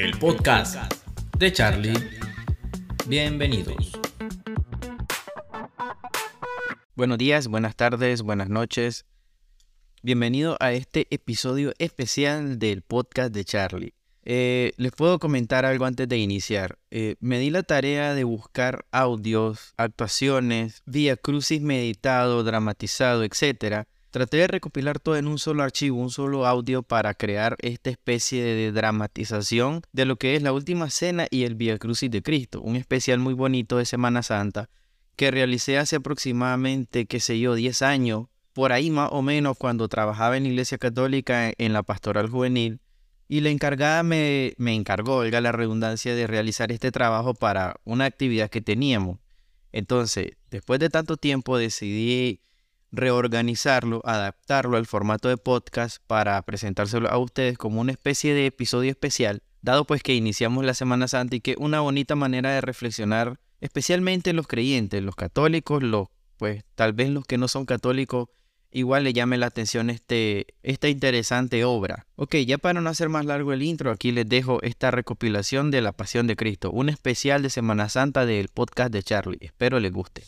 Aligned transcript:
el 0.00 0.18
podcast 0.18 0.76
de 1.38 1.52
Charlie. 1.52 1.92
Bienvenidos. 3.06 4.00
Buenos 6.94 7.18
días, 7.18 7.48
buenas 7.48 7.76
tardes, 7.76 8.22
buenas 8.22 8.48
noches. 8.48 9.04
Bienvenido 10.02 10.56
a 10.58 10.72
este 10.72 11.06
episodio 11.10 11.74
especial 11.78 12.58
del 12.58 12.80
podcast 12.80 13.34
de 13.34 13.44
Charlie. 13.44 13.94
Eh, 14.24 14.72
les 14.78 14.92
puedo 14.92 15.18
comentar 15.18 15.66
algo 15.66 15.84
antes 15.84 16.08
de 16.08 16.16
iniciar. 16.16 16.78
Eh, 16.90 17.16
me 17.20 17.38
di 17.38 17.50
la 17.50 17.62
tarea 17.62 18.14
de 18.14 18.24
buscar 18.24 18.86
audios, 18.92 19.74
actuaciones, 19.76 20.82
vía 20.86 21.16
crucis 21.16 21.60
meditado, 21.60 22.42
dramatizado, 22.42 23.22
etc. 23.22 23.84
Traté 24.10 24.38
de 24.38 24.48
recopilar 24.48 24.98
todo 24.98 25.16
en 25.16 25.28
un 25.28 25.38
solo 25.38 25.62
archivo, 25.62 26.00
un 26.00 26.10
solo 26.10 26.44
audio 26.44 26.82
para 26.82 27.14
crear 27.14 27.56
esta 27.60 27.90
especie 27.90 28.42
de 28.42 28.72
dramatización 28.72 29.82
de 29.92 30.04
lo 30.04 30.16
que 30.16 30.34
es 30.34 30.42
la 30.42 30.52
última 30.52 30.90
cena 30.90 31.28
y 31.30 31.44
el 31.44 31.54
Via 31.54 31.78
Crucis 31.78 32.10
de 32.10 32.20
Cristo, 32.20 32.60
un 32.60 32.74
especial 32.74 33.20
muy 33.20 33.34
bonito 33.34 33.78
de 33.78 33.84
Semana 33.84 34.24
Santa 34.24 34.68
que 35.14 35.30
realicé 35.30 35.78
hace 35.78 35.96
aproximadamente, 35.96 37.06
qué 37.06 37.20
sé 37.20 37.38
yo, 37.38 37.54
10 37.54 37.82
años, 37.82 38.26
por 38.52 38.72
ahí 38.72 38.90
más 38.90 39.10
o 39.12 39.22
menos 39.22 39.56
cuando 39.56 39.86
trabajaba 39.86 40.36
en 40.36 40.42
la 40.42 40.48
Iglesia 40.48 40.78
Católica 40.78 41.52
en 41.56 41.72
la 41.72 41.84
Pastoral 41.84 42.28
Juvenil 42.28 42.80
y 43.28 43.42
la 43.42 43.50
encargada 43.50 44.02
me, 44.02 44.54
me 44.56 44.74
encargó, 44.74 45.16
oiga 45.16 45.40
la 45.40 45.52
redundancia, 45.52 46.16
de 46.16 46.26
realizar 46.26 46.72
este 46.72 46.90
trabajo 46.90 47.34
para 47.34 47.76
una 47.84 48.06
actividad 48.06 48.50
que 48.50 48.60
teníamos. 48.60 49.18
Entonces, 49.70 50.32
después 50.50 50.80
de 50.80 50.88
tanto 50.88 51.16
tiempo 51.16 51.58
decidí 51.58 52.40
reorganizarlo, 52.92 54.02
adaptarlo 54.04 54.76
al 54.76 54.86
formato 54.86 55.28
de 55.28 55.36
podcast 55.36 55.98
para 56.06 56.40
presentárselo 56.42 57.08
a 57.10 57.18
ustedes 57.18 57.58
como 57.58 57.80
una 57.80 57.92
especie 57.92 58.34
de 58.34 58.46
episodio 58.46 58.90
especial, 58.90 59.42
dado 59.62 59.84
pues 59.84 60.02
que 60.02 60.14
iniciamos 60.14 60.64
la 60.64 60.74
Semana 60.74 61.08
Santa 61.08 61.36
y 61.36 61.40
que 61.40 61.54
una 61.58 61.80
bonita 61.80 62.16
manera 62.16 62.50
de 62.50 62.60
reflexionar, 62.60 63.38
especialmente 63.60 64.32
los 64.32 64.46
creyentes, 64.46 65.02
los 65.02 65.16
católicos, 65.16 65.82
los 65.82 66.08
pues 66.36 66.64
tal 66.74 66.94
vez 66.94 67.10
los 67.10 67.26
que 67.26 67.36
no 67.36 67.48
son 67.48 67.66
católicos 67.66 68.28
igual 68.70 69.04
le 69.04 69.12
llame 69.12 69.36
la 69.36 69.46
atención 69.46 69.90
este, 69.90 70.46
esta 70.62 70.88
interesante 70.88 71.64
obra. 71.64 72.06
Ok, 72.16 72.36
ya 72.46 72.58
para 72.58 72.80
no 72.80 72.90
hacer 72.90 73.08
más 73.08 73.24
largo 73.24 73.52
el 73.52 73.62
intro, 73.62 73.90
aquí 73.90 74.12
les 74.12 74.28
dejo 74.28 74.62
esta 74.62 74.90
recopilación 74.90 75.70
de 75.70 75.80
la 75.82 75.92
Pasión 75.92 76.26
de 76.26 76.36
Cristo, 76.36 76.70
un 76.70 76.88
especial 76.88 77.42
de 77.42 77.50
Semana 77.50 77.88
Santa 77.88 78.26
del 78.26 78.48
podcast 78.48 78.92
de 78.92 79.02
Charlie. 79.02 79.38
Espero 79.40 79.80
les 79.80 79.92
guste. 79.92 80.22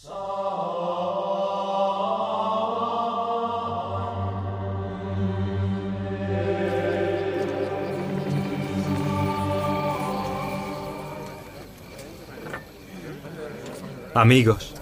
Amigos, 14.14 14.74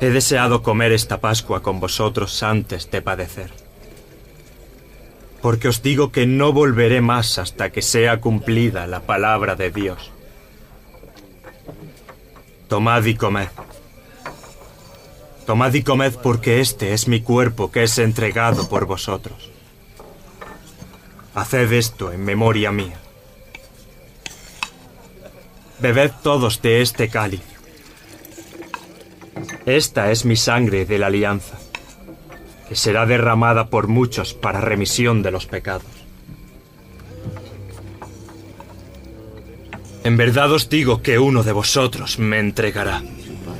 He 0.00 0.08
deseado 0.08 0.62
comer 0.62 0.92
esta 0.92 1.20
Pascua 1.20 1.62
con 1.62 1.78
vosotros 1.78 2.42
antes 2.42 2.90
de 2.90 3.02
padecer. 3.02 3.52
Porque 5.42 5.68
os 5.68 5.82
digo 5.82 6.10
que 6.10 6.26
no 6.26 6.54
volveré 6.54 7.02
más 7.02 7.38
hasta 7.38 7.70
que 7.70 7.82
sea 7.82 8.18
cumplida 8.18 8.86
la 8.86 9.00
palabra 9.00 9.56
de 9.56 9.70
Dios. 9.70 10.10
Tomad 12.68 13.04
y 13.04 13.14
comed. 13.14 13.48
Tomad 15.44 15.74
y 15.74 15.82
comed 15.82 16.14
porque 16.14 16.60
este 16.60 16.94
es 16.94 17.06
mi 17.06 17.20
cuerpo 17.20 17.70
que 17.70 17.82
es 17.82 17.98
entregado 17.98 18.70
por 18.70 18.86
vosotros. 18.86 19.50
Haced 21.34 21.72
esto 21.72 22.10
en 22.10 22.24
memoria 22.24 22.72
mía. 22.72 22.98
Bebed 25.78 26.12
todos 26.22 26.62
de 26.62 26.80
este 26.80 27.10
cáliz. 27.10 27.59
Esta 29.76 30.10
es 30.10 30.24
mi 30.24 30.34
sangre 30.34 30.84
de 30.84 30.98
la 30.98 31.06
alianza, 31.06 31.56
que 32.68 32.74
será 32.74 33.06
derramada 33.06 33.70
por 33.70 33.86
muchos 33.86 34.34
para 34.34 34.60
remisión 34.60 35.22
de 35.22 35.30
los 35.30 35.46
pecados. 35.46 35.86
En 40.02 40.16
verdad 40.16 40.50
os 40.50 40.68
digo 40.68 41.02
que 41.02 41.20
uno 41.20 41.44
de 41.44 41.52
vosotros 41.52 42.18
me 42.18 42.40
entregará. 42.40 43.00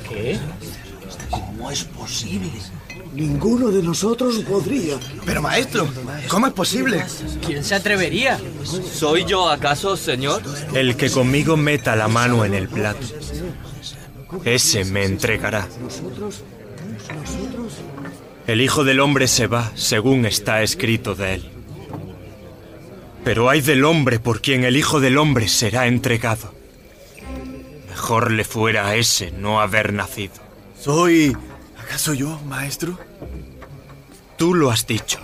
¿Qué? 0.09 0.37
¿Cómo 1.29 1.71
es 1.71 1.85
posible? 1.85 2.49
Ninguno 3.13 3.69
de 3.69 3.81
nosotros 3.81 4.35
podría. 4.39 4.97
Pero 5.25 5.41
maestro, 5.41 5.87
¿cómo 6.27 6.47
es 6.47 6.53
posible? 6.53 7.05
¿Quién 7.45 7.63
se 7.63 7.75
atrevería? 7.75 8.37
¿Soy 8.65 9.23
yo 9.23 9.49
acaso, 9.49 9.95
señor? 9.95 10.41
El 10.73 10.97
que 10.97 11.09
conmigo 11.09 11.55
meta 11.55 11.95
la 11.95 12.09
mano 12.09 12.43
en 12.43 12.53
el 12.53 12.67
plato 12.67 13.07
ese 14.45 14.85
me 14.85 15.05
entregará. 15.05 15.67
El 18.47 18.61
Hijo 18.61 18.83
del 18.83 18.99
Hombre 18.99 19.27
se 19.27 19.47
va, 19.47 19.71
según 19.75 20.25
está 20.25 20.61
escrito 20.63 21.15
de 21.15 21.35
él. 21.35 21.51
Pero 23.23 23.49
hay 23.49 23.61
del 23.61 23.85
hombre 23.85 24.19
por 24.19 24.41
quien 24.41 24.63
el 24.63 24.75
Hijo 24.77 24.99
del 24.99 25.17
Hombre 25.17 25.47
será 25.47 25.87
entregado. 25.87 26.53
Mejor 27.89 28.31
le 28.31 28.43
fuera 28.43 28.87
a 28.87 28.95
ese 28.95 29.31
no 29.31 29.61
haber 29.61 29.93
nacido. 29.93 30.33
¿Soy... 30.79 31.37
acaso 31.77 32.13
yo, 32.13 32.39
maestro? 32.47 32.97
Tú 34.37 34.55
lo 34.55 34.71
has 34.71 34.87
dicho. 34.87 35.19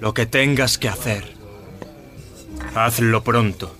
Lo 0.00 0.12
que 0.12 0.26
tengas 0.26 0.76
que 0.76 0.88
hacer, 0.88 1.34
hazlo 2.74 3.22
pronto. 3.22 3.76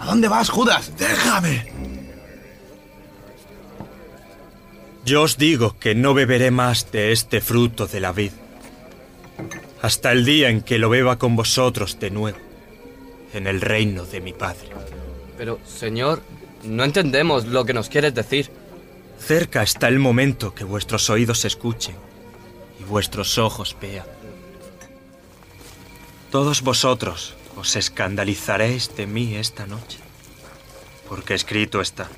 ¿A 0.00 0.06
dónde 0.06 0.28
vas, 0.28 0.48
Judas? 0.48 0.92
Déjame. 0.98 1.89
Yo 5.10 5.22
os 5.22 5.38
digo 5.38 5.76
que 5.76 5.96
no 5.96 6.14
beberé 6.14 6.52
más 6.52 6.92
de 6.92 7.10
este 7.10 7.40
fruto 7.40 7.88
de 7.88 7.98
la 7.98 8.12
vid, 8.12 8.30
hasta 9.82 10.12
el 10.12 10.24
día 10.24 10.50
en 10.50 10.60
que 10.60 10.78
lo 10.78 10.88
beba 10.88 11.18
con 11.18 11.34
vosotros 11.34 11.98
de 11.98 12.12
nuevo, 12.12 12.38
en 13.32 13.48
el 13.48 13.60
reino 13.60 14.04
de 14.04 14.20
mi 14.20 14.32
Padre. 14.32 14.68
Pero, 15.36 15.58
Señor, 15.66 16.22
no 16.62 16.84
entendemos 16.84 17.46
lo 17.46 17.64
que 17.64 17.72
nos 17.72 17.88
quieres 17.88 18.14
decir. 18.14 18.52
Cerca 19.18 19.64
está 19.64 19.88
el 19.88 19.98
momento 19.98 20.54
que 20.54 20.62
vuestros 20.62 21.10
oídos 21.10 21.44
escuchen 21.44 21.96
y 22.78 22.84
vuestros 22.84 23.36
ojos 23.36 23.76
vean. 23.82 24.06
Todos 26.30 26.62
vosotros 26.62 27.34
os 27.56 27.74
escandalizaréis 27.74 28.94
de 28.94 29.08
mí 29.08 29.34
esta 29.34 29.66
noche, 29.66 29.98
porque 31.08 31.34
escrito 31.34 31.80
está. 31.80 32.08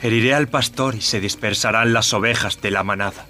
Heriré 0.00 0.34
al 0.34 0.48
pastor 0.48 0.94
y 0.94 1.00
se 1.00 1.20
dispersarán 1.20 1.92
las 1.92 2.12
ovejas 2.12 2.60
de 2.60 2.70
la 2.70 2.84
manada. 2.84 3.26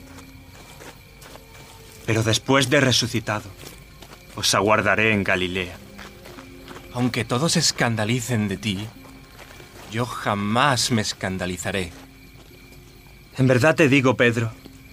Pero 2.04 2.22
después 2.22 2.68
de 2.68 2.80
resucitado, 2.80 3.50
os 4.36 4.54
aguardaré 4.54 5.12
en 5.12 5.24
Galilea. 5.24 5.76
Aunque 6.92 7.24
todos 7.24 7.52
se 7.52 7.60
escandalicen 7.60 8.48
de 8.48 8.56
ti, 8.56 8.86
yo 9.90 10.04
jamás 10.04 10.90
me 10.90 11.02
escandalizaré. 11.02 11.92
En 13.36 13.46
verdad 13.46 13.74
te 13.74 13.88
digo, 13.88 14.16
Pedro, 14.16 14.52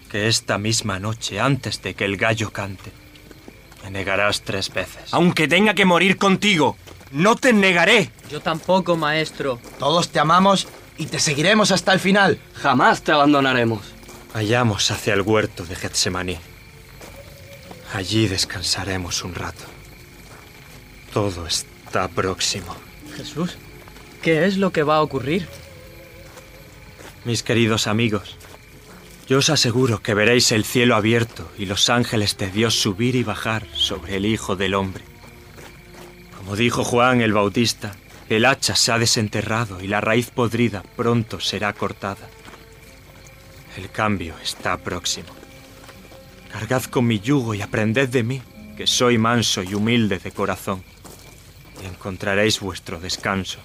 que 0.10 0.28
esta 0.28 0.58
misma 0.58 1.00
noche, 1.00 1.40
antes 1.40 1.82
de 1.82 1.94
que 1.94 2.06
el 2.06 2.16
gallo 2.16 2.52
cante, 2.52 2.92
me 3.84 3.92
negarás 3.92 4.44
tres 4.44 4.74
veces. 4.74 5.14
Aunque 5.14 5.48
tenga 5.48 5.74
que 5.74 5.86
morir 5.86 6.18
contigo, 6.18 6.78
no 7.12 7.36
te 7.36 7.54
negaré. 7.54 8.12
Yo 8.30 8.40
tampoco, 8.40 8.96
maestro. 8.96 9.60
Todos 9.80 10.10
te 10.10 10.20
amamos 10.20 10.68
y 10.98 11.08
te 11.08 11.20
seguiremos 11.20 11.72
hasta 11.72 11.94
el 11.94 12.00
final. 12.00 12.40
Jamás 12.54 13.02
te 13.02 13.12
abandonaremos. 13.12 13.82
Vayamos 14.34 14.92
hacia 14.92 15.14
el 15.14 15.22
huerto 15.22 15.66
de 15.66 15.76
Getsemaní. 15.76 16.38
Allí 17.94 18.28
descansaremos 18.28 19.24
un 19.24 19.36
rato. 19.36 19.64
Todo 21.14 21.48
está 21.48 22.08
próximo. 22.10 22.76
Jesús, 23.16 23.58
¿qué 24.22 24.46
es 24.46 24.58
lo 24.58 24.72
que 24.72 24.84
va 24.84 24.98
a 24.98 25.02
ocurrir? 25.02 25.48
Mis 27.24 27.42
queridos 27.42 27.88
amigos, 27.88 28.38
yo 29.28 29.40
os 29.40 29.50
aseguro 29.50 30.04
que 30.04 30.14
veréis 30.14 30.52
el 30.52 30.66
cielo 30.66 30.96
abierto 30.96 31.50
y 31.58 31.66
los 31.66 31.90
ángeles 31.90 32.38
de 32.38 32.52
Dios 32.52 32.80
subir 32.80 33.16
y 33.16 33.24
bajar 33.24 33.66
sobre 33.74 34.18
el 34.18 34.26
Hijo 34.26 34.56
del 34.56 34.76
Hombre. 34.76 35.04
Como 36.38 36.56
dijo 36.56 36.84
Juan 36.84 37.22
el 37.22 37.34
Bautista, 37.34 37.96
el 38.30 38.46
hacha 38.46 38.76
se 38.76 38.92
ha 38.92 38.98
desenterrado 38.98 39.82
y 39.82 39.88
la 39.88 40.02
raíz 40.02 40.32
podrida 40.32 40.84
pronto 40.96 41.40
será 41.40 41.74
cortada. 41.74 42.28
El 43.78 43.92
cambio 43.92 44.36
está 44.44 44.78
próximo. 44.78 45.30
Cargad 46.52 46.84
con 46.86 47.06
mi 47.06 47.20
yugo 47.20 47.54
y 47.54 47.62
aprended 47.62 48.10
de 48.10 48.24
mí, 48.24 48.42
que 48.78 48.88
soy 48.88 49.18
manso 49.18 49.62
y 49.62 49.74
humilde 49.74 50.20
de 50.20 50.32
corazón, 50.32 50.84
y 51.84 51.86
encontraréis 51.86 52.62
vuestro 52.62 53.00
descanso, 53.00 53.60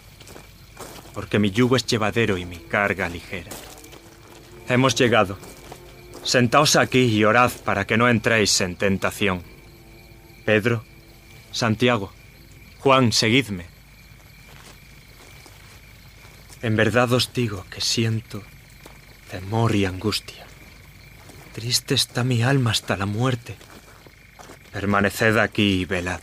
porque 1.15 1.39
mi 1.39 1.51
yugo 1.51 1.77
es 1.77 1.87
llevadero 1.87 2.37
y 2.37 2.45
mi 2.45 2.57
carga 2.57 3.09
ligera. 3.09 3.51
Hemos 4.69 4.95
llegado. 4.95 5.39
Sentaos 6.23 6.77
aquí 6.77 7.05
y 7.05 7.25
orad 7.25 7.51
para 7.65 7.87
que 7.87 7.97
no 7.97 8.09
entréis 8.09 8.61
en 8.61 8.77
tentación. 8.77 9.43
Pedro, 10.45 10.85
Santiago, 11.51 12.13
Juan, 12.81 13.13
seguidme. 13.13 13.80
En 16.63 16.77
verdad 16.77 17.13
os 17.13 17.33
digo 17.33 17.65
que 17.71 17.81
siento 17.81 18.43
temor 19.31 19.75
y 19.75 19.87
angustia. 19.87 20.47
Triste 21.55 21.95
está 21.95 22.23
mi 22.23 22.43
alma 22.43 22.71
hasta 22.71 22.97
la 22.97 23.07
muerte. 23.07 23.57
Permaneced 24.73 25.39
aquí 25.39 25.81
y 25.81 25.85
velad. 25.85 26.21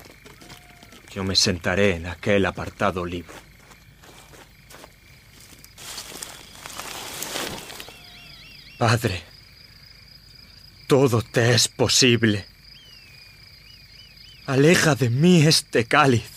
Yo 1.14 1.24
me 1.24 1.36
sentaré 1.36 1.96
en 1.96 2.06
aquel 2.06 2.46
apartado 2.46 3.06
libro. 3.06 3.34
Padre, 8.78 9.24
todo 10.86 11.24
te 11.24 11.56
es 11.56 11.68
posible. 11.68 12.46
Aleja 14.46 14.94
de 14.94 15.10
mí 15.10 15.42
este 15.42 15.86
cáliz, 15.86 16.30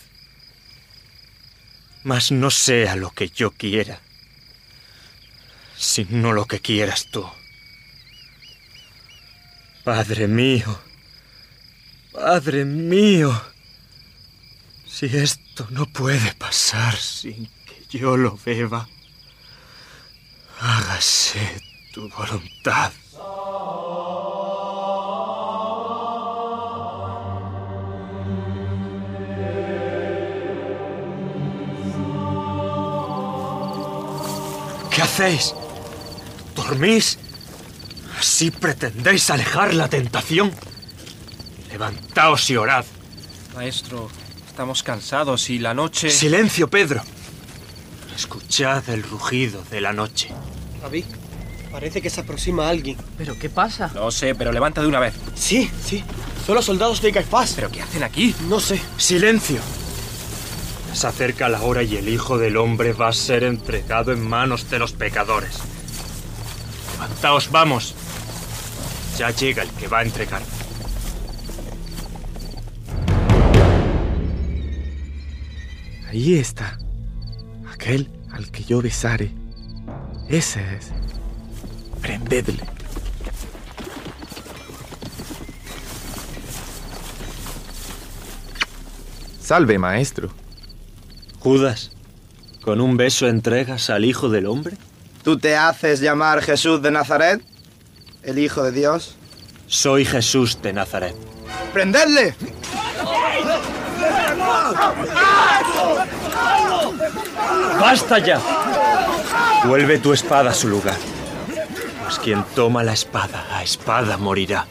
mas 2.05 2.31
no 2.31 2.51
sea 2.51 2.97
lo 2.97 3.11
que 3.11 3.29
yo 3.29 3.51
quiera, 3.51 4.01
sino 5.77 6.33
lo 6.33 6.47
que 6.47 6.61
quieras 6.61 7.07
tú. 7.11 7.27
Padre 9.85 10.29
mío, 10.29 10.79
Padre 12.13 12.65
mío, 12.65 13.33
si 14.85 15.07
esto 15.07 15.67
no 15.71 15.87
puede 15.87 16.35
pasar 16.35 16.97
sin 16.97 17.47
que 17.65 17.99
yo 17.99 18.17
lo 18.17 18.37
beba, 18.45 18.89
hágase 20.61 21.63
tu 21.93 22.09
voluntad. 22.11 22.93
¿Qué 34.91 35.03
hacéis? 35.03 35.55
¿Dormís? 36.55 37.19
¿Así 38.19 38.51
pretendéis 38.51 39.31
alejar 39.31 39.75
la 39.75 39.89
tentación? 39.89 40.53
Levantaos 41.71 42.51
y 42.51 42.57
orad. 42.57 42.85
Maestro, 43.55 44.11
estamos 44.49 44.83
cansados 44.83 45.49
y 45.51 45.59
la 45.59 45.75
noche... 45.75 46.11
Silencio, 46.11 46.69
Pedro. 46.69 47.03
Escuchad 48.15 48.89
el 48.91 49.03
rugido 49.03 49.63
de 49.71 49.81
la 49.81 49.93
noche. 49.93 50.29
David, 50.83 51.05
parece 51.71 52.03
que 52.03 52.11
se 52.11 52.21
aproxima 52.21 52.69
alguien. 52.69 52.99
¿Pero 53.17 53.39
qué 53.39 53.49
pasa? 53.49 53.91
No 53.95 54.11
sé, 54.11 54.35
pero 54.35 54.53
levanta 54.53 54.83
de 54.83 54.89
una 54.89 55.01
vez. 55.01 55.15
Sí, 55.35 55.71
sí. 55.85 56.05
Son 56.45 56.55
los 56.55 56.65
soldados 56.65 57.01
de 57.01 57.13
Caifás. 57.13 57.53
¿Pero 57.55 57.71
qué 57.71 57.81
hacen 57.81 58.03
aquí? 58.03 58.35
No 58.49 58.61
sé. 58.61 58.81
Silencio. 58.99 59.61
Se 60.93 61.07
acerca 61.07 61.49
la 61.49 61.63
hora 61.63 61.83
y 61.83 61.97
el 61.97 62.09
Hijo 62.09 62.37
del 62.37 62.57
Hombre 62.57 62.93
va 62.93 63.09
a 63.09 63.13
ser 63.13 63.45
entregado 63.45 64.13
en 64.13 64.21
manos 64.27 64.69
de 64.71 64.79
los 64.79 64.93
pecadores. 64.93 65.59
Levantaos, 66.93 67.51
vamos. 67.51 67.95
Ya 69.17 69.31
llega 69.31 69.63
el 69.63 69.71
que 69.71 69.89
va 69.89 70.01
a 70.01 70.03
entregar. 70.03 70.43
Ahí 76.09 76.35
está. 76.35 76.79
Aquel 77.73 78.11
al 78.33 78.51
que 78.51 78.65
yo 78.65 78.83
besare. 78.83 79.31
Ese 80.29 80.61
es. 80.77 80.91
Prendedle. 82.03 82.61
Salve, 89.41 89.79
maestro. 89.79 90.40
Judas, 91.41 91.91
¿con 92.61 92.83
un 92.83 92.99
beso 92.99 93.27
entregas 93.27 93.89
al 93.89 94.05
Hijo 94.05 94.29
del 94.29 94.47
Hombre? 94.47 94.77
¿Tú 95.25 95.39
te 95.39 95.57
haces 95.57 96.01
llamar 96.01 96.43
Jesús 96.43 96.83
de 96.83 96.91
Nazaret? 96.91 97.41
¿El 98.23 98.39
Hijo 98.39 98.63
de 98.63 98.73
Dios? 98.73 99.17
Soy 99.67 100.05
Jesús 100.05 100.61
de 100.61 100.75
Nazaret. 100.75 101.17
¡Prendedle! 101.73 102.35
¡Basta 107.81 108.19
ya! 108.19 108.39
Vuelve 109.65 109.99
tu 109.99 110.13
espada 110.13 110.51
a 110.51 110.55
su 110.55 110.69
lugar. 110.69 110.97
Pues 112.05 112.19
quien 112.19 112.45
toma 112.55 112.83
la 112.83 112.93
espada, 112.93 113.47
a 113.57 113.63
espada 113.63 114.19
morirá. 114.19 114.67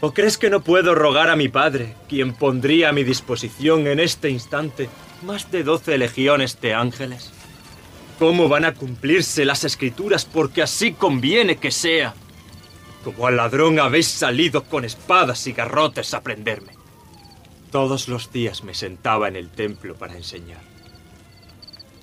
¿O 0.00 0.14
crees 0.14 0.38
que 0.38 0.48
no 0.48 0.60
puedo 0.60 0.94
rogar 0.94 1.28
a 1.28 1.36
mi 1.36 1.50
padre, 1.50 1.96
quien 2.08 2.32
pondría 2.32 2.88
a 2.88 2.92
mi 2.92 3.04
disposición 3.04 3.86
en 3.86 4.00
este 4.00 4.30
instante 4.30 4.88
más 5.22 5.50
de 5.50 5.62
doce 5.62 5.98
legiones 5.98 6.60
de 6.60 6.74
ángeles? 6.74 7.30
¿Cómo 8.18 8.48
van 8.48 8.64
a 8.64 8.74
cumplirse 8.74 9.44
las 9.44 9.64
escrituras 9.64 10.24
porque 10.24 10.62
así 10.62 10.92
conviene 10.92 11.56
que 11.56 11.70
sea? 11.70 12.14
Como 13.02 13.26
al 13.26 13.36
ladrón 13.36 13.78
habéis 13.78 14.08
salido 14.08 14.64
con 14.64 14.84
espadas 14.84 15.46
y 15.46 15.52
garrotes 15.52 16.12
a 16.12 16.22
prenderme. 16.22 16.74
Todos 17.70 18.08
los 18.08 18.30
días 18.30 18.62
me 18.62 18.74
sentaba 18.74 19.28
en 19.28 19.36
el 19.36 19.48
templo 19.48 19.94
para 19.94 20.16
enseñar. 20.16 20.60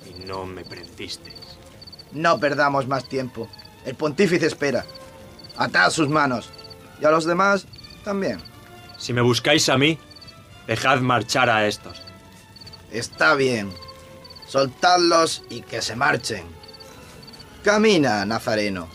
Y 0.06 0.24
no 0.24 0.44
me 0.44 0.64
prendisteis. 0.64 1.36
No 2.12 2.40
perdamos 2.40 2.88
más 2.88 3.08
tiempo. 3.08 3.48
El 3.84 3.94
pontífice 3.94 4.46
espera. 4.46 4.84
Atad 5.56 5.90
sus 5.90 6.08
manos. 6.08 6.50
Y 7.00 7.04
a 7.04 7.10
los 7.10 7.26
demás 7.26 7.66
también. 8.02 8.40
Si 8.96 9.12
me 9.12 9.20
buscáis 9.20 9.68
a 9.68 9.78
mí, 9.78 9.98
dejad 10.66 11.00
marchar 11.00 11.48
a 11.48 11.68
estos. 11.68 12.07
Está 12.90 13.34
bien. 13.34 13.72
Soltadlos 14.46 15.42
y 15.50 15.62
que 15.62 15.82
se 15.82 15.94
marchen. 15.94 16.44
Camina, 17.62 18.24
Nazareno. 18.24 18.88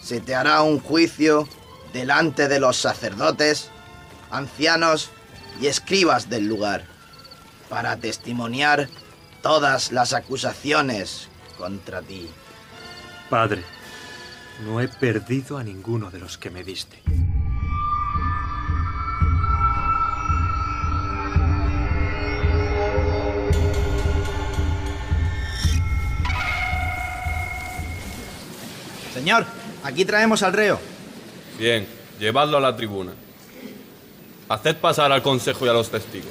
Se 0.00 0.20
te 0.20 0.34
hará 0.34 0.62
un 0.62 0.78
juicio 0.80 1.48
delante 1.92 2.48
de 2.48 2.60
los 2.60 2.76
sacerdotes, 2.76 3.70
ancianos 4.30 5.10
y 5.60 5.68
escribas 5.68 6.28
del 6.28 6.46
lugar, 6.46 6.84
para 7.70 7.96
testimoniar 7.96 8.88
todas 9.42 9.92
las 9.92 10.12
acusaciones 10.12 11.28
contra 11.56 12.02
ti. 12.02 12.28
Padre, 13.30 13.62
no 14.64 14.80
he 14.80 14.88
perdido 14.88 15.56
a 15.56 15.64
ninguno 15.64 16.10
de 16.10 16.18
los 16.18 16.36
que 16.36 16.50
me 16.50 16.64
diste. 16.64 17.00
Señor, 29.24 29.46
aquí 29.82 30.04
traemos 30.04 30.42
al 30.42 30.52
reo. 30.52 30.78
Bien, 31.58 31.86
llevadlo 32.20 32.58
a 32.58 32.60
la 32.60 32.76
tribuna. 32.76 33.12
Haced 34.50 34.76
pasar 34.76 35.10
al 35.12 35.22
consejo 35.22 35.64
y 35.64 35.70
a 35.70 35.72
los 35.72 35.90
testigos. 35.90 36.30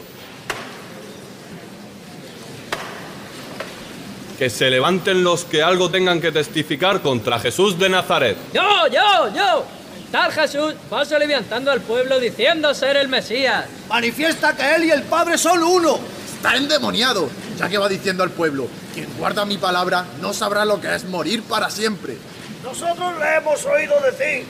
Que 4.37 4.47
se 4.51 4.69
levanten 4.69 5.23
los 5.23 5.43
que 5.43 5.63
algo 5.63 5.89
tengan 5.89 6.21
que 6.21 6.31
testificar 6.31 7.01
contra 7.01 7.39
Jesús 7.39 7.79
de 7.79 7.89
Nazaret. 7.89 8.37
¡Yo, 8.53 8.61
yo, 8.91 9.33
yo! 9.35 9.65
Tal 10.11 10.31
Jesús 10.31 10.75
va 10.93 11.03
levantando 11.03 11.71
al 11.71 11.81
pueblo 11.81 12.19
diciendo 12.19 12.75
ser 12.75 12.97
el 12.97 13.07
Mesías. 13.07 13.65
Manifiesta 13.89 14.55
que 14.55 14.75
él 14.75 14.83
y 14.83 14.91
el 14.91 15.01
Padre 15.01 15.39
son 15.39 15.63
uno. 15.63 15.97
Está 16.35 16.57
endemoniado, 16.57 17.27
ya 17.57 17.67
que 17.67 17.79
va 17.79 17.89
diciendo 17.89 18.21
al 18.21 18.29
pueblo, 18.29 18.67
quien 18.93 19.07
guarda 19.17 19.45
mi 19.45 19.57
palabra 19.57 20.05
no 20.21 20.31
sabrá 20.31 20.63
lo 20.63 20.79
que 20.79 20.93
es 20.93 21.05
morir 21.05 21.41
para 21.41 21.71
siempre. 21.71 22.19
Nosotros 22.63 23.19
le 23.19 23.35
hemos 23.35 23.65
oído 23.65 23.99
decir, 23.99 24.45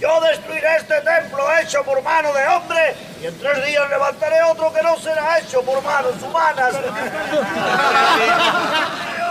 yo 0.00 0.20
destruiré 0.20 0.76
este 0.76 1.00
templo 1.00 1.44
hecho 1.60 1.82
por 1.82 2.00
mano 2.02 2.32
de 2.32 2.46
hombre 2.46 2.94
y 3.20 3.26
en 3.26 3.36
tres 3.38 3.66
días 3.66 3.90
levantaré 3.90 4.42
otro 4.44 4.72
que 4.72 4.82
no 4.82 4.96
será 4.98 5.38
hecho 5.38 5.62
por 5.62 5.82
manos 5.82 6.14
humanas. 6.22 6.74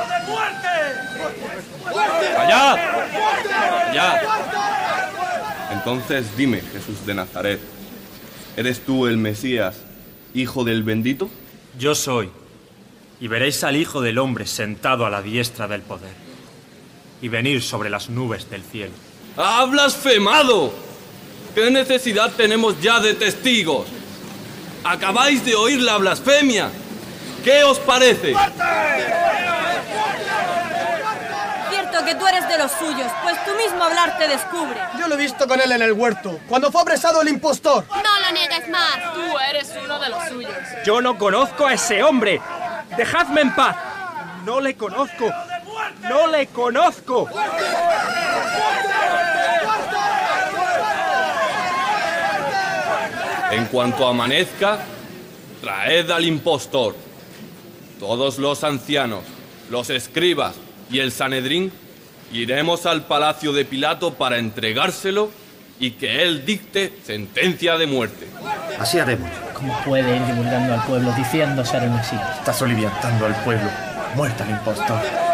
¡De 0.09 0.19
muerte! 0.27 0.67
¡Callad! 2.35 2.77
¡Callad! 3.87 4.21
Entonces 5.71 6.35
dime, 6.35 6.61
Jesús 6.61 7.05
de 7.05 7.13
Nazaret, 7.13 7.59
¿eres 8.57 8.83
tú 8.83 9.07
el 9.07 9.17
Mesías, 9.17 9.75
hijo 10.33 10.63
del 10.63 10.83
bendito? 10.83 11.29
Yo 11.77 11.95
soy. 11.95 12.31
Y 13.21 13.29
veréis 13.29 13.63
al 13.63 13.77
Hijo 13.77 14.01
del 14.01 14.17
Hombre 14.17 14.45
sentado 14.45 15.05
a 15.05 15.09
la 15.09 15.21
diestra 15.21 15.67
del 15.69 15.81
poder. 15.81 16.24
Y 17.21 17.27
venir 17.29 17.61
sobre 17.63 17.89
las 17.89 18.09
nubes 18.09 18.49
del 18.49 18.63
cielo. 18.63 18.93
¡Ha 19.37 19.65
blasfemado! 19.65 20.73
¿Qué 21.53 21.71
necesidad 21.71 22.31
tenemos 22.31 22.81
ya 22.81 22.99
de 22.99 23.13
testigos? 23.13 23.87
Acabáis 24.83 25.43
de 25.45 25.55
oír 25.55 25.81
la 25.81 25.97
blasfemia. 25.97 26.69
¿Qué 27.43 27.63
os 27.63 27.79
parece? 27.79 28.35
Cierto 31.69 32.05
que 32.05 32.15
tú 32.15 32.27
eres 32.27 32.47
de 32.47 32.57
los 32.57 32.71
suyos, 32.71 33.11
pues 33.23 33.45
tú 33.45 33.51
mismo 33.55 33.83
hablar 33.83 34.17
te 34.17 34.27
descubre. 34.27 34.79
Yo 34.99 35.07
lo 35.07 35.15
he 35.15 35.17
visto 35.17 35.47
con 35.47 35.61
él 35.61 35.71
en 35.71 35.81
el 35.81 35.93
huerto, 35.93 36.39
cuando 36.47 36.71
fue 36.71 36.81
apresado 36.81 37.21
el 37.21 37.29
impostor. 37.29 37.85
No 37.89 38.19
lo 38.19 38.31
niegues 38.33 38.69
más. 38.69 39.13
Tú 39.13 39.39
eres 39.49 39.71
uno 39.83 39.99
de 39.99 40.09
los 40.09 40.27
suyos. 40.27 40.51
Yo 40.85 41.01
no 41.01 41.17
conozco 41.17 41.67
a 41.67 41.73
ese 41.73 42.03
hombre. 42.03 42.41
Dejadme 42.97 43.41
en 43.41 43.55
paz. 43.55 43.75
No 44.43 44.59
le 44.59 44.75
conozco. 44.75 45.31
No 46.09 46.27
le 46.27 46.47
conozco. 46.47 47.27
En 53.51 53.65
cuanto 53.65 54.07
amanezca, 54.07 54.79
traed 55.61 56.11
al 56.11 56.25
impostor. 56.25 56.95
Todos 57.99 58.37
los 58.37 58.63
ancianos, 58.63 59.23
los 59.69 59.89
escribas 59.89 60.55
y 60.91 60.99
el 60.99 61.11
Sanedrín 61.11 61.71
iremos 62.31 62.85
al 62.85 63.05
palacio 63.05 63.53
de 63.53 63.65
Pilato 63.65 64.13
para 64.13 64.37
entregárselo 64.37 65.29
y 65.79 65.91
que 65.91 66.23
él 66.23 66.45
dicte 66.45 66.93
sentencia 67.05 67.77
de 67.77 67.87
muerte. 67.87 68.27
Así 68.79 68.99
haremos. 68.99 69.29
¿Cómo 69.53 69.77
puede 69.83 70.15
ir 70.15 70.25
divulgando 70.25 70.73
al 70.73 70.83
pueblo 70.85 71.11
diciendo 71.13 71.63
ser 71.65 71.83
el 71.83 71.91
Mesías? 71.91 72.37
Estás 72.39 72.61
oliviantando 72.61 73.25
al 73.25 73.35
pueblo. 73.43 73.69
Muerta 74.15 74.43
el 74.43 74.51
impostor. 74.51 75.24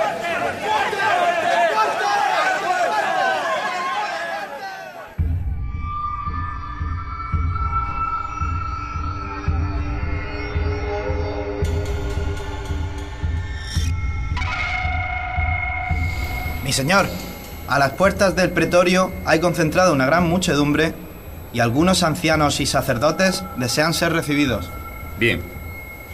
Mi 16.72 16.76
señor, 16.76 17.06
a 17.68 17.80
las 17.80 17.92
puertas 17.92 18.34
del 18.38 18.52
pretorio 18.52 19.12
hay 19.26 19.42
concentrada 19.42 19.92
una 19.92 20.06
gran 20.06 20.30
muchedumbre 20.30 20.94
y 21.52 21.60
algunos 21.60 22.02
ancianos 22.02 22.62
y 22.62 22.66
sacerdotes 22.66 23.44
desean 23.58 23.94
ser 23.94 24.14
recibidos. 24.14 24.70
Bien, 25.20 25.42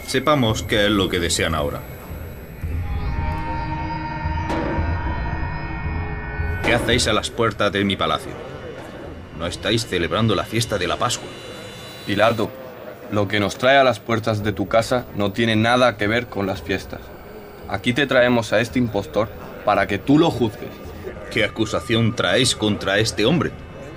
sepamos 0.08 0.64
qué 0.64 0.86
es 0.86 0.90
lo 0.90 1.08
que 1.08 1.20
desean 1.20 1.54
ahora. 1.54 1.78
¿Qué 6.64 6.74
hacéis 6.74 7.06
a 7.06 7.12
las 7.12 7.30
puertas 7.30 7.70
de 7.70 7.84
mi 7.84 7.94
palacio? 7.94 8.32
No 9.38 9.46
estáis 9.46 9.86
celebrando 9.86 10.34
la 10.34 10.44
fiesta 10.44 10.76
de 10.76 10.88
la 10.88 10.96
Pascua. 10.96 11.28
Pilato, 12.04 12.50
lo 13.12 13.28
que 13.28 13.38
nos 13.38 13.58
trae 13.58 13.76
a 13.76 13.84
las 13.84 14.00
puertas 14.00 14.42
de 14.42 14.52
tu 14.52 14.66
casa 14.66 15.04
no 15.14 15.30
tiene 15.30 15.54
nada 15.54 15.96
que 15.96 16.08
ver 16.08 16.26
con 16.26 16.48
las 16.48 16.62
fiestas. 16.62 17.00
Aquí 17.68 17.92
te 17.92 18.08
traemos 18.08 18.52
a 18.52 18.58
este 18.58 18.80
impostor 18.80 19.28
para 19.68 19.86
que 19.86 19.98
tú 19.98 20.18
lo 20.18 20.30
juzgues. 20.30 20.70
¿Qué 21.30 21.44
acusación 21.44 22.16
traéis 22.16 22.56
contra 22.56 22.98
este 23.00 23.26
hombre? 23.26 23.50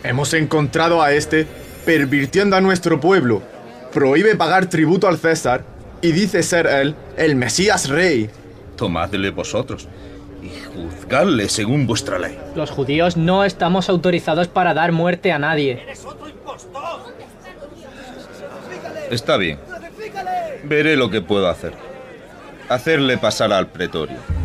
Hemos 0.03 0.33
encontrado 0.33 1.01
a 1.01 1.13
este 1.13 1.47
pervirtiendo 1.85 2.57
a 2.57 2.59
nuestro 2.59 2.99
pueblo. 2.99 3.41
Prohíbe 3.93 4.35
pagar 4.35 4.65
tributo 4.65 5.07
al 5.07 5.17
César 5.17 5.63
y 6.01 6.11
dice 6.11 6.43
ser 6.43 6.67
él 6.67 6.93
el 7.15 7.37
Mesías 7.37 7.87
Rey. 7.87 8.29
Tomadle 8.75 9.29
vosotros 9.29 9.87
y 10.43 10.49
juzgadle 10.75 11.47
según 11.47 11.87
vuestra 11.87 12.19
ley. 12.19 12.37
Los 12.53 12.69
judíos 12.69 13.15
no 13.15 13.45
estamos 13.45 13.87
autorizados 13.87 14.49
para 14.49 14.73
dar 14.73 14.91
muerte 14.91 15.31
a 15.31 15.39
nadie. 15.39 15.85
Está 19.09 19.37
bien. 19.37 19.57
Veré 20.65 20.97
lo 20.97 21.09
que 21.09 21.21
puedo 21.21 21.47
hacer. 21.47 21.71
Hacerle 22.67 23.17
pasar 23.17 23.53
al 23.53 23.67
pretorio. 23.67 24.40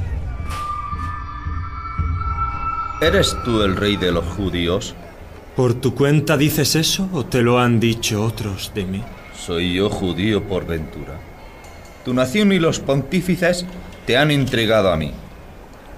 ¿Eres 2.98 3.36
tú 3.44 3.60
el 3.60 3.76
rey 3.76 3.96
de 3.96 4.10
los 4.10 4.24
judíos? 4.24 4.94
¿Por 5.54 5.74
tu 5.74 5.94
cuenta 5.94 6.38
dices 6.38 6.76
eso 6.76 7.10
o 7.12 7.26
te 7.26 7.42
lo 7.42 7.58
han 7.58 7.78
dicho 7.78 8.24
otros 8.24 8.72
de 8.74 8.86
mí? 8.86 9.02
¿Soy 9.36 9.74
yo 9.74 9.90
judío 9.90 10.42
por 10.42 10.66
ventura? 10.66 11.20
Tu 12.06 12.14
nación 12.14 12.52
y 12.52 12.58
los 12.58 12.80
pontífices 12.80 13.66
te 14.06 14.16
han 14.16 14.30
entregado 14.30 14.90
a 14.90 14.96
mí. 14.96 15.12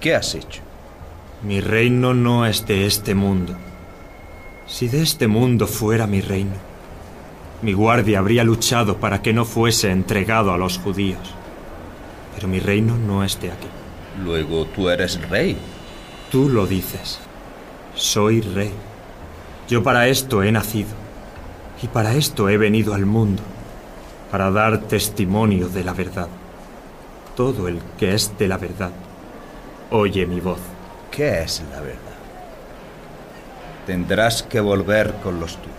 ¿Qué 0.01 0.17
has 0.17 0.35
hecho? 0.35 0.61
Mi 1.45 1.61
reino 1.61 2.15
no 2.15 2.47
es 2.47 2.67
de 2.67 2.87
este 2.87 3.15
mundo. 3.15 3.55
Si 4.67 4.89
de 4.89 5.01
este 5.01 5.29
mundo 5.29 5.69
fuera 5.69 6.09
mi 6.09 6.21
reino, 6.21 6.57
mi 7.63 7.75
guardia 7.75 8.19
habría 8.19 8.43
luchado 8.43 8.97
para 8.97 9.23
que 9.23 9.33
no 9.33 9.45
fuese 9.45 9.93
entregado 9.93 10.53
a 10.53 10.59
los 10.59 10.79
judíos. 10.79 11.21
Pero 12.35 12.49
mi 12.49 12.59
reino 12.59 12.97
no 12.97 13.23
es 13.23 13.41
de 13.41 13.53
aquí. 13.53 13.69
Luego 14.25 14.65
tú 14.67 14.89
eres 14.89 15.21
rey. 15.29 15.57
Tú 16.31 16.49
lo 16.49 16.67
dices. 16.67 17.21
Soy 17.95 18.41
rey. 18.41 18.73
Yo 19.69 19.83
para 19.83 20.09
esto 20.09 20.43
he 20.43 20.53
nacido. 20.53 20.91
Y 21.83 21.89
para 21.89 22.15
esto 22.15 22.49
he 22.49 22.57
venido 22.57 22.95
al 22.95 23.07
mundo. 23.07 23.43
Para 24.31 24.51
dar 24.51 24.83
testimonio 24.83 25.69
de 25.69 25.85
la 25.85 25.95
verdad. 25.95 26.29
Todo 27.37 27.69
el 27.69 27.81
que 27.99 28.15
es 28.15 28.37
de 28.39 28.49
la 28.49 28.59
verdad 28.59 28.91
oye 29.91 30.27
mi 30.27 30.41
voz. 30.41 30.59
¿Qué 31.11 31.43
es 31.43 31.63
la 31.71 31.81
verdad? 31.81 31.99
Tendrás 33.87 34.43
que 34.43 34.61
volver 34.61 35.15
con 35.23 35.41
los 35.41 35.57
tuyos. 35.57 35.75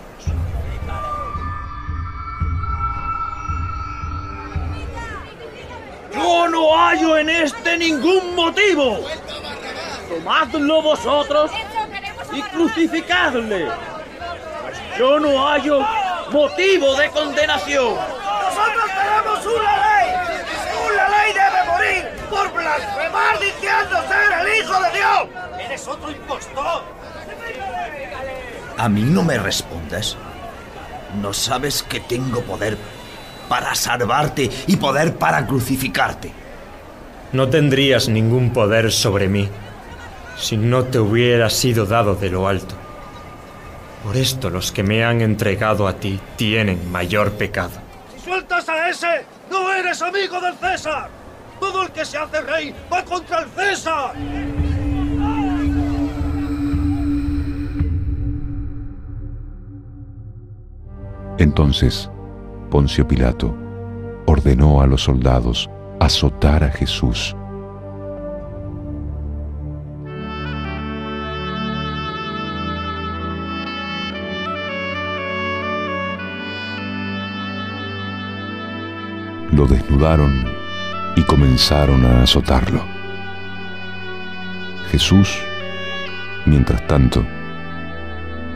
Yo 6.12 6.48
no 6.48 6.76
hallo 6.76 7.18
en 7.18 7.30
este 7.30 7.78
ningún 7.78 8.34
motivo. 8.34 8.98
Tomadlo 10.10 10.82
vosotros 10.82 11.52
y 12.32 12.42
crucificadle. 12.42 13.68
Pues 14.60 14.78
yo 14.98 15.20
no 15.20 15.46
hallo 15.46 15.86
motivo 16.32 16.96
de 16.96 17.08
condenación. 17.10 17.94
Nosotros 17.94 18.90
tenemos 18.90 19.46
una 19.46 19.76
ley. 19.76 20.14
Una 20.84 21.08
ley 21.08 21.32
debe 21.32 21.70
morir 21.70 22.08
por 22.28 22.52
blasfemar 22.52 23.38
diciendo 23.38 23.96
ser 24.08 24.40
el 24.40 24.58
Hijo 24.58 24.82
de 24.82 24.90
Dios. 24.90 25.64
Eres 25.64 25.86
otro 25.86 26.10
impostor. 26.10 26.82
¿A 28.78 28.88
mí 28.88 29.02
no 29.02 29.22
me 29.22 29.38
respondes? 29.38 30.16
¿No 31.22 31.32
sabes 31.32 31.84
que 31.84 32.00
tengo 32.00 32.40
poder 32.40 32.76
para 33.48 33.76
salvarte 33.76 34.50
y 34.66 34.74
poder 34.74 35.14
para 35.14 35.46
crucificarte? 35.46 36.32
No 37.30 37.48
tendrías 37.48 38.08
ningún 38.08 38.52
poder 38.52 38.90
sobre 38.90 39.28
mí 39.28 39.48
si 40.40 40.56
no 40.56 40.84
te 40.84 40.98
hubiera 40.98 41.50
sido 41.50 41.86
dado 41.86 42.14
de 42.14 42.30
lo 42.30 42.48
alto. 42.48 42.74
Por 44.02 44.16
esto 44.16 44.48
los 44.48 44.72
que 44.72 44.82
me 44.82 45.04
han 45.04 45.20
entregado 45.20 45.86
a 45.86 45.92
ti 45.94 46.18
tienen 46.36 46.90
mayor 46.90 47.32
pecado. 47.32 47.72
Si 48.14 48.24
sueltas 48.24 48.68
a 48.68 48.88
ese, 48.88 49.24
no 49.50 49.72
eres 49.72 50.00
amigo 50.00 50.40
del 50.40 50.54
César. 50.54 51.10
Todo 51.60 51.82
el 51.82 51.90
que 51.90 52.04
se 52.06 52.16
hace 52.16 52.40
rey 52.40 52.74
va 52.90 53.04
contra 53.04 53.40
el 53.40 53.50
César. 53.50 54.14
Entonces, 61.36 62.10
Poncio 62.70 63.06
Pilato 63.06 63.54
ordenó 64.26 64.80
a 64.80 64.86
los 64.86 65.02
soldados 65.04 65.68
azotar 65.98 66.64
a 66.64 66.70
Jesús. 66.70 67.34
Lo 79.60 79.66
desnudaron 79.66 80.42
y 81.16 81.22
comenzaron 81.24 82.06
a 82.06 82.22
azotarlo. 82.22 82.82
Jesús, 84.90 85.36
mientras 86.46 86.86
tanto, 86.86 87.22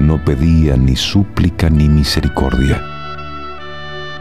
no 0.01 0.25
pedía 0.25 0.79
ni 0.79 0.97
súplica 0.97 1.69
ni 1.69 1.91
misericordia. 1.91 2.81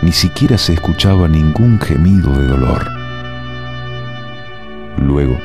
Ni 0.02 0.12
siquiera 0.12 0.58
se 0.58 0.74
escuchaba 0.74 1.30
ningún 1.30 1.80
gemido 1.80 2.38
de 2.38 2.48
dolor. 2.48 2.86
Luego, 4.98 5.40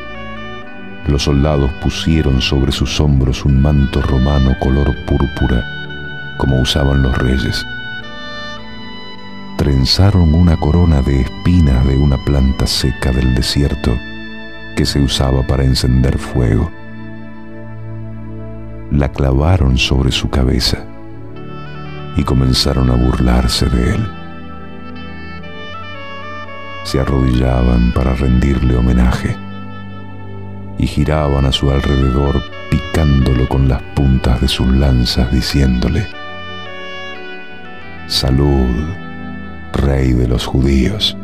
los 1.07 1.23
soldados 1.23 1.71
pusieron 1.75 2.43
sobre 2.43 2.73
sus 2.73 2.99
hombros 2.99 3.45
un 3.45 3.63
manto 3.63 4.03
romano 4.03 4.57
color 4.59 4.93
púrpura, 5.07 5.63
como 6.37 6.61
usaban 6.61 7.01
los 7.01 7.17
reyes. 7.17 7.65
Trenzaron 9.69 10.33
una 10.33 10.57
corona 10.57 11.03
de 11.03 11.21
espinas 11.21 11.87
de 11.87 11.99
una 11.99 12.17
planta 12.25 12.67
seca 12.67 13.13
del 13.13 13.35
desierto 13.35 13.95
que 14.75 14.87
se 14.87 14.99
usaba 14.99 15.47
para 15.47 15.63
encender 15.63 16.17
fuego 16.17 16.71
la 18.91 19.13
clavaron 19.13 19.77
sobre 19.77 20.11
su 20.11 20.31
cabeza 20.31 20.79
y 22.17 22.25
comenzaron 22.25 22.91
a 22.91 22.95
burlarse 22.95 23.67
de 23.67 23.95
él. 23.95 24.11
Se 26.85 27.01
arrodillaban 27.01 27.93
para 27.93 28.15
rendirle 28.15 28.75
homenaje 28.75 29.37
y 30.79 30.87
giraban 30.87 31.45
a 31.45 31.53
su 31.53 31.71
alrededor 31.71 32.41
picándolo 32.71 33.47
con 33.51 33.69
las 33.69 33.83
puntas 33.95 34.41
de 34.41 34.49
sus 34.49 34.67
lanzas 34.67 35.31
diciéndole, 35.31 36.07
Salud, 38.07 39.08
Rey 39.73 40.13
de 40.13 40.29
los 40.29 40.47
judíos. 40.47 41.17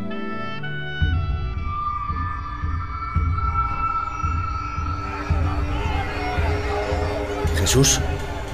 Jesús, 7.59 8.01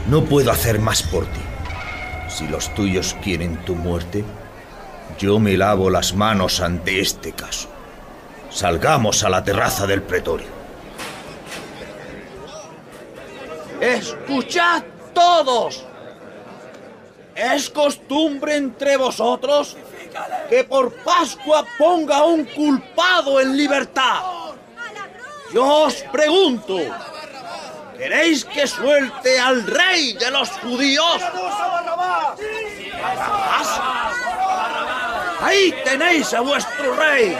no 0.08 0.24
puedo 0.24 0.52
hacer 0.52 0.78
más 0.78 1.02
por 1.02 1.26
ti. 1.26 1.40
Si 2.28 2.46
los 2.46 2.72
tuyos 2.74 3.16
quieren 3.22 3.56
tu 3.64 3.74
muerte, 3.74 4.24
yo 5.18 5.38
me 5.38 5.56
lavo 5.56 5.90
las 5.90 6.14
manos 6.14 6.60
ante 6.60 7.00
este 7.00 7.32
caso. 7.32 7.68
Salgamos 8.50 9.24
a 9.24 9.28
la 9.28 9.44
terraza 9.44 9.86
del 9.86 10.02
pretorio. 10.02 10.46
Escuchad 13.80 14.82
todos. 15.12 15.89
Es 17.40 17.70
costumbre 17.70 18.56
entre 18.56 18.98
vosotros 18.98 19.74
que 20.50 20.62
por 20.64 20.92
Pascua 20.96 21.64
ponga 21.78 22.22
un 22.24 22.44
culpado 22.44 23.40
en 23.40 23.56
libertad. 23.56 24.20
Yo 25.50 25.64
os 25.84 25.94
pregunto, 26.12 26.76
¿queréis 27.96 28.44
que 28.44 28.66
suelte 28.66 29.40
al 29.40 29.66
rey 29.66 30.12
de 30.12 30.30
los 30.30 30.50
judíos? 30.50 31.22
¿Barrabás? 31.72 32.38
Ahí 35.40 35.74
tenéis 35.82 36.34
a 36.34 36.42
vuestro 36.42 36.94
rey. 36.94 37.38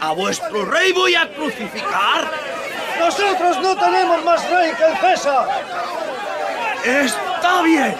¿A 0.00 0.12
vuestro 0.12 0.64
rey 0.64 0.90
voy 0.92 1.14
a 1.14 1.32
crucificar? 1.34 2.32
Nosotros 2.98 3.60
no 3.60 3.76
tenemos 3.76 4.24
más 4.24 4.50
rey 4.50 4.72
que 4.72 4.84
el 4.86 4.98
César. 4.98 5.46
Está 6.88 7.60
bien. 7.60 7.94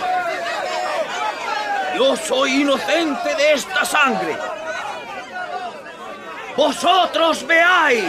Yo 1.94 2.16
soy 2.16 2.62
inocente 2.62 3.34
de 3.36 3.52
esta 3.52 3.84
sangre. 3.84 4.34
Vosotros 6.56 7.46
veáis. 7.46 8.04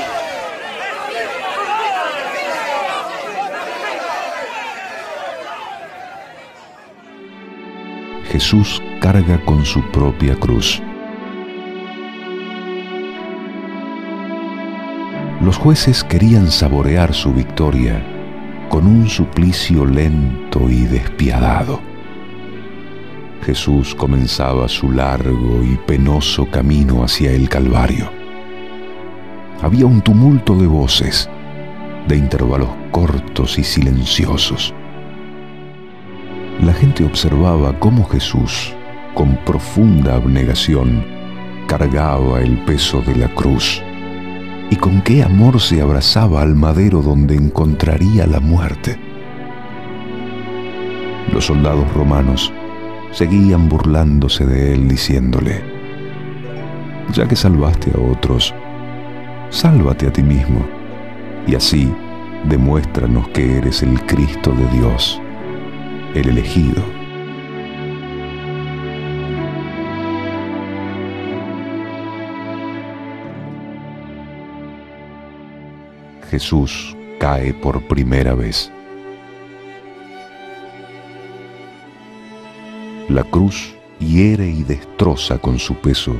Jesús 8.31 8.81
carga 9.01 9.43
con 9.43 9.65
su 9.65 9.81
propia 9.91 10.35
cruz. 10.35 10.81
Los 15.41 15.57
jueces 15.57 16.05
querían 16.05 16.49
saborear 16.49 17.13
su 17.13 17.33
victoria 17.33 18.01
con 18.69 18.85
un 18.85 19.09
suplicio 19.09 19.83
lento 19.85 20.69
y 20.69 20.85
despiadado. 20.85 21.81
Jesús 23.43 23.95
comenzaba 23.95 24.67
su 24.67 24.91
largo 24.91 25.63
y 25.63 25.75
penoso 25.87 26.45
camino 26.45 27.03
hacia 27.03 27.31
el 27.31 27.49
Calvario. 27.49 28.11
Había 29.61 29.87
un 29.87 30.01
tumulto 30.01 30.55
de 30.55 30.67
voces, 30.67 31.29
de 32.07 32.15
intervalos 32.15 32.69
cortos 32.91 33.57
y 33.57 33.63
silenciosos. 33.63 34.73
La 36.61 36.73
gente 36.73 37.03
observaba 37.03 37.77
cómo 37.79 38.07
Jesús, 38.07 38.73
con 39.15 39.35
profunda 39.45 40.15
abnegación, 40.15 41.03
cargaba 41.67 42.41
el 42.41 42.57
peso 42.65 43.01
de 43.01 43.15
la 43.15 43.33
cruz 43.33 43.81
y 44.69 44.75
con 44.75 45.01
qué 45.01 45.23
amor 45.23 45.59
se 45.59 45.81
abrazaba 45.81 46.41
al 46.41 46.55
madero 46.55 47.01
donde 47.01 47.35
encontraría 47.35 48.27
la 48.27 48.39
muerte. 48.39 48.99
Los 51.33 51.45
soldados 51.45 51.91
romanos 51.93 52.51
seguían 53.11 53.69
burlándose 53.69 54.45
de 54.45 54.73
él 54.73 54.87
diciéndole, 54.87 55.61
ya 57.13 57.27
que 57.27 57.35
salvaste 57.35 57.91
a 57.95 57.99
otros, 57.99 58.53
sálvate 59.49 60.07
a 60.07 60.13
ti 60.13 60.21
mismo 60.21 60.65
y 61.47 61.55
así 61.55 61.91
demuéstranos 62.47 63.27
que 63.29 63.57
eres 63.57 63.81
el 63.83 63.99
Cristo 64.05 64.51
de 64.51 64.77
Dios, 64.77 65.19
el 66.13 66.29
elegido. 66.29 66.98
Jesús 76.29 76.95
cae 77.19 77.53
por 77.53 77.85
primera 77.87 78.35
vez. 78.35 78.71
La 83.09 83.23
cruz 83.23 83.75
hiere 83.99 84.47
y 84.47 84.63
destroza 84.63 85.39
con 85.39 85.59
su 85.59 85.75
peso 85.75 86.15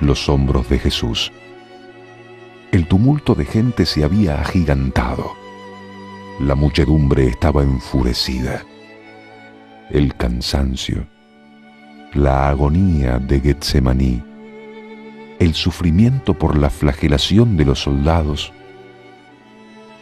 los 0.00 0.28
hombros 0.28 0.68
de 0.68 0.78
Jesús. 0.78 1.32
El 2.70 2.86
tumulto 2.86 3.34
de 3.34 3.44
gente 3.44 3.84
se 3.84 4.04
había 4.04 4.40
agigantado. 4.40 5.32
La 6.40 6.54
muchedumbre 6.54 7.26
estaba 7.26 7.62
enfurecida. 7.62 8.64
El 9.90 10.14
cansancio, 10.14 11.06
la 12.14 12.48
agonía 12.48 13.18
de 13.18 13.40
Getsemaní, 13.40 14.22
el 15.38 15.54
sufrimiento 15.54 16.34
por 16.34 16.56
la 16.58 16.70
flagelación 16.70 17.56
de 17.56 17.64
los 17.64 17.80
soldados, 17.80 18.52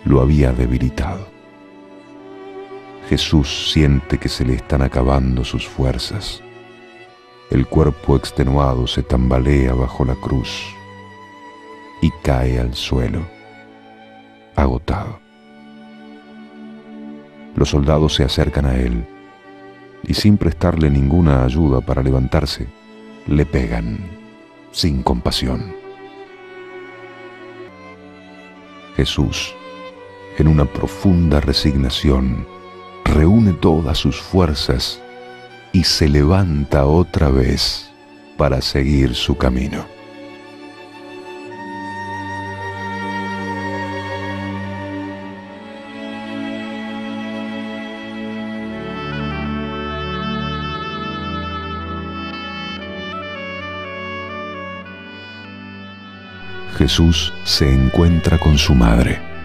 lo 0.06 0.20
había 0.20 0.52
debilitado. 0.52 1.26
Jesús 3.08 3.70
siente 3.72 4.18
que 4.18 4.28
se 4.28 4.44
le 4.44 4.54
están 4.54 4.82
acabando 4.82 5.44
sus 5.44 5.66
fuerzas. 5.66 6.42
El 7.50 7.66
cuerpo 7.66 8.16
extenuado 8.16 8.86
se 8.86 9.02
tambalea 9.02 9.74
bajo 9.74 10.04
la 10.04 10.14
cruz 10.14 10.64
y 12.00 12.10
cae 12.22 12.58
al 12.58 12.74
suelo, 12.74 13.20
agotado. 14.54 15.18
Los 17.56 17.70
soldados 17.70 18.14
se 18.14 18.24
acercan 18.24 18.66
a 18.66 18.76
él 18.76 19.04
y 20.04 20.14
sin 20.14 20.36
prestarle 20.36 20.88
ninguna 20.88 21.44
ayuda 21.44 21.80
para 21.80 22.02
levantarse, 22.02 22.68
le 23.26 23.44
pegan 23.44 23.98
sin 24.70 25.02
compasión. 25.02 25.74
Jesús, 28.96 29.54
en 30.38 30.48
una 30.48 30.64
profunda 30.64 31.40
resignación, 31.40 32.46
reúne 33.04 33.52
todas 33.52 33.98
sus 33.98 34.20
fuerzas 34.20 35.00
y 35.72 35.84
se 35.84 36.08
levanta 36.08 36.86
otra 36.86 37.30
vez 37.30 37.90
para 38.36 38.60
seguir 38.60 39.14
su 39.14 39.36
camino. 39.36 39.86
Jesús 56.76 57.32
se 57.44 57.72
encuentra 57.72 58.38
con 58.38 58.58
su 58.58 58.74
madre. 58.74 59.35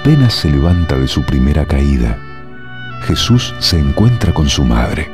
Apenas 0.00 0.32
se 0.32 0.48
levanta 0.50 0.96
de 0.96 1.06
su 1.06 1.22
primera 1.24 1.66
caída, 1.66 2.16
Jesús 3.02 3.54
se 3.58 3.78
encuentra 3.78 4.32
con 4.32 4.48
su 4.48 4.64
madre. 4.64 5.10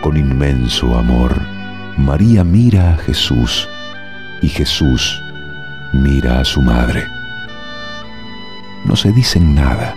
Con 0.00 0.16
inmenso 0.16 0.98
amor, 0.98 1.40
María 1.96 2.42
mira 2.42 2.94
a 2.94 2.96
Jesús 2.96 3.68
y 4.40 4.48
Jesús 4.48 5.22
mira 5.92 6.40
a 6.40 6.44
su 6.44 6.60
madre. 6.60 7.06
No 8.84 8.96
se 8.96 9.12
dicen 9.12 9.54
nada 9.54 9.94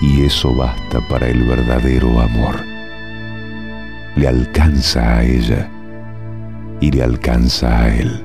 y 0.00 0.24
eso 0.24 0.54
basta 0.54 1.00
para 1.08 1.26
el 1.26 1.42
verdadero 1.42 2.20
amor. 2.20 2.54
Le 4.14 4.28
alcanza 4.28 5.16
a 5.18 5.24
ella 5.24 5.68
y 6.80 6.92
le 6.92 7.02
alcanza 7.02 7.80
a 7.80 7.96
él. 7.96 8.22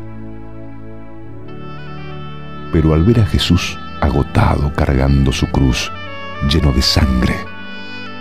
Pero 2.72 2.94
al 2.94 3.04
ver 3.04 3.22
a 3.22 3.26
Jesús 3.26 3.76
agotado 4.02 4.74
cargando 4.74 5.32
su 5.32 5.48
cruz, 5.48 5.92
lleno 6.50 6.72
de 6.72 6.82
sangre, 6.82 7.36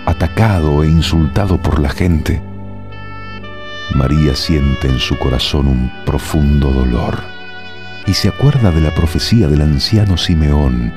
atacado 0.06 0.82
e 0.82 0.88
insultado 0.88 1.58
por 1.58 1.80
la 1.80 1.90
gente, 1.90 2.42
María 3.94 4.34
siente 4.34 4.86
en 4.86 4.98
su 4.98 5.18
corazón 5.18 5.66
un 5.66 5.90
profundo 6.04 6.70
dolor 6.70 7.18
y 8.06 8.12
se 8.12 8.28
acuerda 8.28 8.70
de 8.70 8.82
la 8.82 8.94
profecía 8.94 9.48
del 9.48 9.62
anciano 9.62 10.18
Simeón 10.18 10.92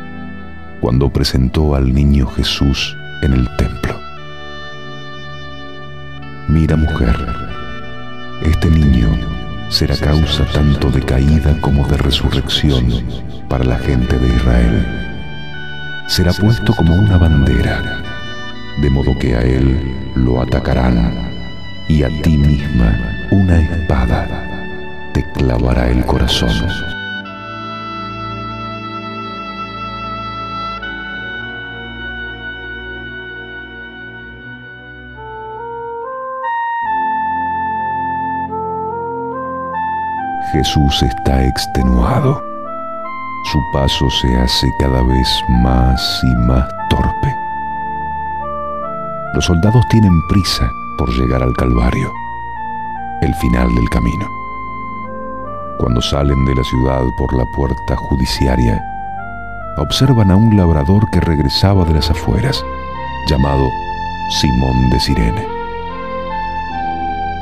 cuando 0.82 1.12
presentó 1.12 1.74
al 1.76 1.94
niño 1.94 2.28
Jesús 2.28 2.96
en 3.22 3.34
el 3.34 3.48
templo. 3.56 3.98
Mira 6.50 6.76
mujer, 6.76 7.16
este 8.44 8.70
niño 8.70 9.10
será 9.72 9.96
causa 9.96 10.46
tanto 10.52 10.92
de 10.92 11.02
caída 11.02 11.58
como 11.62 11.88
de 11.88 11.98
resurrección 11.98 12.88
para 13.48 13.64
la 13.64 13.80
gente 13.80 14.20
de 14.20 14.28
Israel. 14.28 14.86
Será 16.08 16.34
puesto 16.34 16.76
como 16.76 16.94
una 16.94 17.18
bandera, 17.18 18.04
de 18.82 18.90
modo 18.90 19.18
que 19.18 19.34
a 19.34 19.40
él 19.40 20.12
lo 20.16 20.42
atacarán 20.42 21.32
y 21.88 22.04
a 22.04 22.10
ti 22.22 22.38
misma 22.38 23.28
una 23.32 23.62
espada 23.62 24.28
te 25.14 25.24
clavará 25.32 25.90
el 25.90 26.06
corazón. 26.06 26.52
Jesús 40.52 41.02
está 41.02 41.46
extenuado. 41.46 42.44
Su 43.52 43.60
paso 43.72 44.10
se 44.10 44.38
hace 44.38 44.68
cada 44.80 45.02
vez 45.02 45.44
más 45.48 46.22
y 46.24 46.36
más 46.36 46.68
torpe. 46.90 47.36
Los 49.34 49.46
soldados 49.46 49.88
tienen 49.90 50.12
prisa 50.28 50.70
por 50.98 51.10
llegar 51.10 51.42
al 51.42 51.54
Calvario, 51.54 52.12
el 53.22 53.34
final 53.36 53.74
del 53.74 53.90
camino. 53.90 54.28
Cuando 55.78 56.02
salen 56.02 56.44
de 56.46 56.56
la 56.56 56.64
ciudad 56.66 57.02
por 57.18 57.34
la 57.34 57.46
puerta 57.56 57.96
judiciaria, 57.96 58.84
observan 59.78 60.32
a 60.32 60.36
un 60.36 60.58
labrador 60.58 61.10
que 61.12 61.22
regresaba 61.22 61.86
de 61.86 61.94
las 61.94 62.12
afueras, 62.12 62.62
llamado 63.30 63.70
Simón 64.42 64.90
de 64.90 65.00
Sirene. 65.00 65.48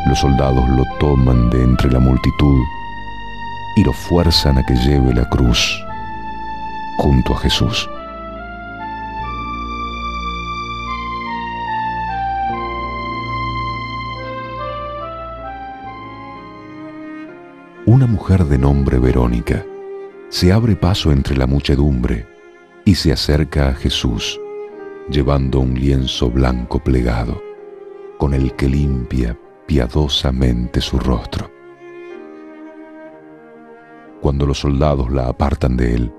Los 0.06 0.19
soldados 0.19 0.69
lo 0.69 0.84
toman 1.00 1.50
de 1.50 1.63
entre 1.63 1.91
la 1.91 2.00
multitud 2.00 2.62
y 3.80 3.84
lo 3.86 3.94
fuerzan 3.94 4.58
a 4.58 4.65
que 4.65 4.76
lleve 4.76 5.13
la 5.13 5.30
cruz 5.30 5.82
junto 6.98 7.34
a 7.34 7.38
Jesús. 7.38 7.89
Una 17.86 18.06
mujer 18.06 18.44
de 18.44 18.58
nombre 18.58 19.00
Verónica 19.00 19.65
se 20.28 20.52
abre 20.52 20.76
paso 20.76 21.13
entre 21.13 21.38
la 21.38 21.48
muchedumbre 21.48 22.28
y 22.84 22.96
se 22.96 23.13
acerca 23.13 23.70
a 23.70 23.76
Jesús 23.76 24.38
llevando 25.10 25.62
un 25.62 25.74
lienzo 25.74 26.30
blanco 26.30 26.80
plegado 26.80 27.42
con 28.18 28.34
el 28.34 28.54
que 28.58 28.68
limpia 28.68 29.39
piadosamente 29.65 30.82
su 30.82 31.00
rostro. 31.00 31.59
Cuando 34.30 34.46
los 34.46 34.60
soldados 34.60 35.12
la 35.12 35.28
apartan 35.28 35.76
de 35.76 35.96
él, 35.96 36.13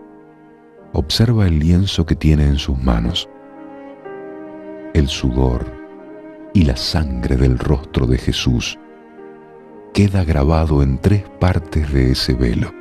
observa 0.93 1.47
el 1.47 1.61
lienzo 1.61 2.07
que 2.07 2.17
tiene 2.17 2.45
en 2.47 2.59
sus 2.59 2.77
manos. 2.77 3.29
El 4.95 5.07
sudor 5.07 5.65
y 6.53 6.65
la 6.65 6.77
sangre 6.77 7.37
del 7.37 7.57
rostro 7.57 8.09
de 8.09 8.19
Jesús 8.19 8.81
queda 9.95 10.25
grabado 10.25 10.83
en 10.83 10.99
tres 10.99 11.23
partes 11.39 11.93
de 11.93 12.11
ese 12.11 12.35
velo. 12.35 12.73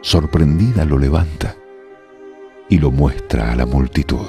Sorprendida 0.00 0.84
lo 0.84 0.98
levanta 0.98 1.54
y 2.68 2.78
lo 2.78 2.90
muestra 2.90 3.52
a 3.52 3.54
la 3.54 3.66
multitud. 3.66 4.26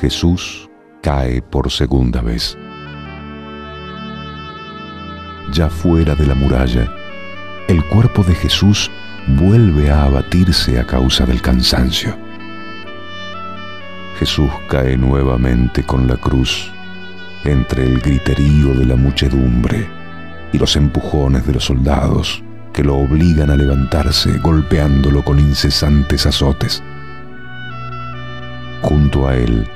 Jesús 0.00 0.70
cae 1.02 1.42
por 1.42 1.70
segunda 1.70 2.20
vez. 2.20 2.56
Ya 5.52 5.70
fuera 5.70 6.14
de 6.14 6.26
la 6.26 6.34
muralla, 6.34 6.92
el 7.68 7.84
cuerpo 7.86 8.22
de 8.22 8.34
Jesús 8.34 8.90
vuelve 9.28 9.90
a 9.90 10.04
abatirse 10.04 10.78
a 10.78 10.86
causa 10.86 11.24
del 11.26 11.40
cansancio. 11.40 12.16
Jesús 14.18 14.50
cae 14.68 14.96
nuevamente 14.96 15.84
con 15.84 16.06
la 16.06 16.16
cruz 16.16 16.72
entre 17.44 17.84
el 17.84 18.00
griterío 18.00 18.74
de 18.74 18.86
la 18.86 18.96
muchedumbre 18.96 19.86
y 20.52 20.58
los 20.58 20.76
empujones 20.76 21.46
de 21.46 21.52
los 21.52 21.64
soldados 21.64 22.42
que 22.72 22.84
lo 22.84 22.96
obligan 22.96 23.50
a 23.50 23.56
levantarse 23.56 24.38
golpeándolo 24.38 25.24
con 25.24 25.38
incesantes 25.38 26.26
azotes. 26.26 26.82
Junto 28.82 29.26
a 29.26 29.36
él 29.36 29.66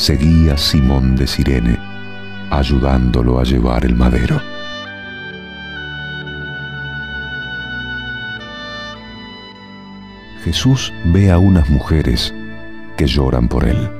seguía 0.00 0.56
Simón 0.56 1.14
de 1.14 1.26
Sirene, 1.26 1.78
ayudándolo 2.50 3.38
a 3.38 3.44
llevar 3.44 3.84
el 3.84 3.94
madero. 3.94 4.40
Jesús 10.42 10.90
ve 11.12 11.30
a 11.30 11.38
unas 11.38 11.68
mujeres 11.68 12.34
que 12.96 13.06
lloran 13.06 13.46
por 13.46 13.66
él. 13.66 13.90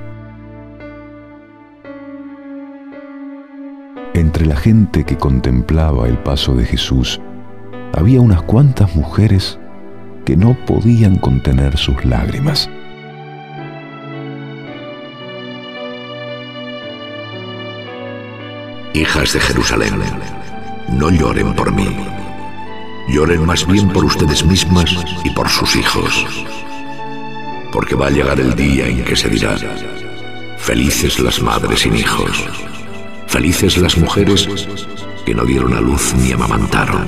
Entre 4.15 4.47
la 4.47 4.57
gente 4.57 5.05
que 5.05 5.19
contemplaba 5.19 6.09
el 6.09 6.17
paso 6.17 6.55
de 6.55 6.65
Jesús, 6.65 7.21
había 7.93 8.23
unas 8.23 8.41
cuantas 8.43 8.97
mujeres 8.97 9.59
que 10.25 10.35
no 10.35 10.57
podían 10.65 11.17
contener 11.17 11.77
sus 11.77 12.03
lágrimas. 12.07 12.71
Hijas 18.93 19.33
de 19.33 19.41
Jerusalén, 19.41 20.03
no 20.89 21.11
lloren 21.11 21.55
por 21.55 21.73
mí. 21.73 21.97
Lloren 23.09 23.47
más 23.47 23.65
bien 23.65 23.89
por 23.89 24.05
ustedes 24.05 24.45
mismas 24.45 24.91
y 25.25 25.31
por 25.31 25.49
sus 25.49 25.77
hijos. 25.77 26.27
Porque 27.71 27.95
va 27.95 28.09
a 28.09 28.11
llegar 28.11 28.41
el 28.41 28.55
día 28.57 28.89
en 28.89 29.05
que 29.05 29.15
se 29.15 29.29
dirá, 29.29 29.57
felices 30.59 31.21
las 31.21 31.41
madres 31.41 31.81
sin 31.81 31.95
hijos, 31.95 32.45
felices 33.29 33.79
las 33.79 33.97
mujeres 33.97 34.49
que 35.25 35.35
no 35.35 35.45
dieron 35.45 35.75
a 35.75 35.81
luz 35.81 36.13
ni 36.15 36.33
amamantaron. 36.33 37.07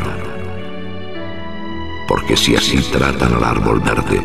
Porque 2.06 2.36
si 2.36 2.54
así 2.54 2.78
tratan 2.92 3.34
al 3.34 3.44
árbol 3.44 3.80
verde, 3.80 4.22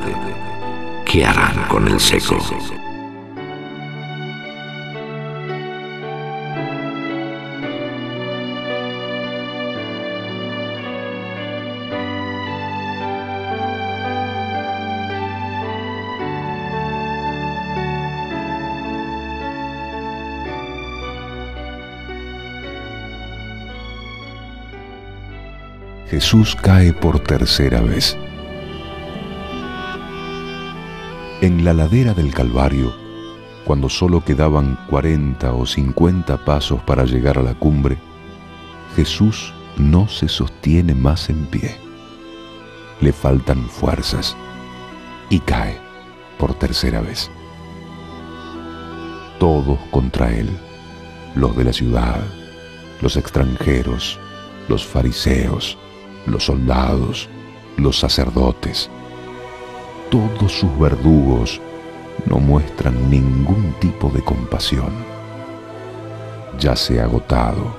¿qué 1.05 1.25
harán 1.25 1.67
con 1.67 1.87
el 1.87 1.99
seco? 1.99 2.37
Jesús 26.19 26.55
cae 26.55 26.93
por 26.93 27.19
tercera 27.19 27.79
vez. 27.79 28.17
En 31.41 31.63
la 31.63 31.73
ladera 31.73 32.15
del 32.15 32.33
Calvario, 32.33 32.91
cuando 33.65 33.87
solo 33.87 34.25
quedaban 34.25 34.79
40 34.89 35.53
o 35.53 35.67
50 35.67 36.43
pasos 36.43 36.81
para 36.81 37.05
llegar 37.05 37.37
a 37.37 37.43
la 37.43 37.53
cumbre, 37.53 37.99
Jesús 38.95 39.53
no 39.77 40.07
se 40.07 40.27
sostiene 40.27 40.95
más 40.95 41.29
en 41.29 41.45
pie. 41.45 41.77
Le 42.99 43.13
faltan 43.13 43.69
fuerzas 43.69 44.35
y 45.29 45.39
cae 45.41 45.77
por 46.39 46.55
tercera 46.55 46.99
vez. 46.99 47.29
Todos 49.37 49.77
contra 49.91 50.31
él, 50.35 50.49
los 51.35 51.55
de 51.55 51.63
la 51.63 51.73
ciudad, 51.73 52.21
los 53.01 53.17
extranjeros, 53.17 54.19
los 54.67 54.83
fariseos, 54.83 55.77
los 56.27 56.45
soldados, 56.45 57.29
los 57.77 57.99
sacerdotes, 57.99 58.89
todos 60.11 60.51
sus 60.51 60.77
verdugos 60.79 61.59
no 62.25 62.39
muestran 62.39 63.09
ningún 63.09 63.73
tipo 63.79 64.09
de 64.09 64.21
compasión. 64.21 64.91
Ya 66.59 66.75
se 66.75 66.99
ha 66.99 67.03
agotado 67.03 67.75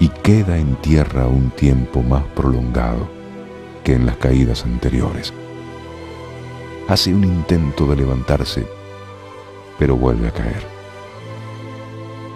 y 0.00 0.08
queda 0.08 0.58
en 0.58 0.76
tierra 0.76 1.26
un 1.26 1.50
tiempo 1.50 2.02
más 2.02 2.24
prolongado 2.34 3.08
que 3.84 3.94
en 3.94 4.06
las 4.06 4.16
caídas 4.16 4.64
anteriores. 4.64 5.32
Hace 6.88 7.14
un 7.14 7.24
intento 7.24 7.86
de 7.86 7.96
levantarse, 7.96 8.66
pero 9.78 9.96
vuelve 9.96 10.28
a 10.28 10.32
caer. 10.32 10.66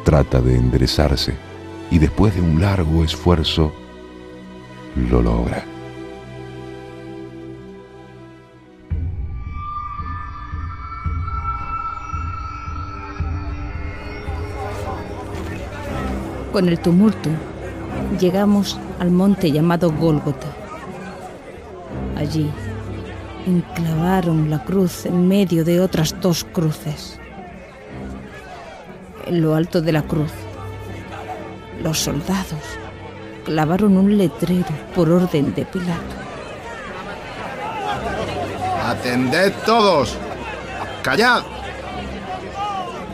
Trata 0.04 0.40
de 0.40 0.56
enderezarse 0.56 1.34
y 1.90 1.98
después 1.98 2.34
de 2.34 2.40
un 2.40 2.60
largo 2.60 3.04
esfuerzo 3.04 3.72
lo 4.96 5.22
logra. 5.22 5.64
Con 16.52 16.68
el 16.68 16.78
tumulto, 16.78 17.30
llegamos 18.20 18.78
al 18.98 19.10
monte 19.10 19.50
llamado 19.50 19.90
Gólgota. 19.90 20.48
Allí, 22.16 22.50
enclavaron 23.46 24.50
la 24.50 24.62
cruz 24.62 25.06
en 25.06 25.26
medio 25.26 25.64
de 25.64 25.80
otras 25.80 26.14
dos 26.20 26.44
cruces. 26.44 27.18
En 29.26 29.40
lo 29.40 29.54
alto 29.54 29.80
de 29.80 29.92
la 29.92 30.02
cruz, 30.02 30.32
los 31.82 31.98
soldados 31.98 32.82
clavaron 33.44 33.96
un 33.96 34.16
letrero 34.16 34.66
por 34.94 35.10
orden 35.10 35.54
de 35.54 35.64
Pilato. 35.64 36.16
Atended 38.84 39.52
todos. 39.64 40.16
Callad. 41.02 41.42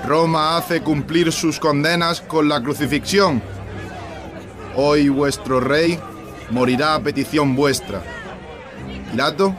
Roma 0.07 0.57
hace 0.57 0.81
cumplir 0.81 1.33
sus 1.33 1.59
condenas 1.59 2.21
con 2.21 2.49
la 2.49 2.63
crucifixión. 2.63 3.43
Hoy 4.75 5.09
vuestro 5.09 5.61
rey 5.61 5.99
morirá 6.51 6.95
a 6.95 7.01
petición 7.01 7.55
vuestra. 7.55 8.03
Pilato, 9.11 9.55